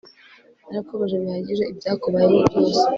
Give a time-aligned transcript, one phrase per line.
[0.67, 2.81] narakubabaje bihagije ibyakubayeho byose